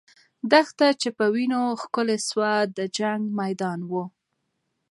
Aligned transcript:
دښته 0.51 0.87
چې 1.01 1.09
په 1.17 1.25
وینو 1.33 1.61
ښکلې 1.81 2.17
سوه، 2.29 2.51
د 2.77 2.79
جنګ 2.97 3.21
میدان 3.41 3.79
وو. 3.89 4.03